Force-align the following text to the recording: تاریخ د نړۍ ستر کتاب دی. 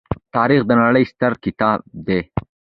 تاریخ 0.35 0.61
د 0.67 0.71
نړۍ 0.81 1.03
ستر 1.11 1.31
کتاب 1.43 1.79
دی. 2.07 2.19